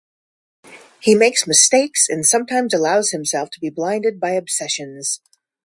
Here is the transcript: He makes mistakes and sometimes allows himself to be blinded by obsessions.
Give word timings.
He 0.99 1.13
makes 1.13 1.45
mistakes 1.45 2.09
and 2.09 2.25
sometimes 2.25 2.73
allows 2.73 3.11
himself 3.11 3.51
to 3.51 3.59
be 3.59 3.69
blinded 3.69 4.19
by 4.19 4.31
obsessions. 4.31 5.21